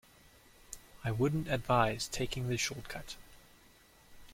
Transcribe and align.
I 1.03 1.11
wouldn't 1.11 1.47
advise 1.47 2.07
taking 2.07 2.47
the 2.47 2.57
shortcut 2.57 3.15